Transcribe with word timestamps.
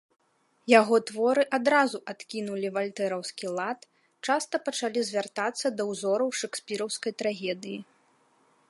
Яго 0.79 0.95
творы 1.09 1.43
адразу 1.57 1.97
адкінулі 2.13 2.71
вальтэраўскі 2.77 3.47
лад, 3.59 3.79
часта 4.29 4.55
пачалі 4.71 4.99
звяртацца 5.11 5.67
да 5.79 5.83
ўзораў 5.93 6.29
шэкспіраўскай 6.43 7.13
трагедыі. 7.23 7.79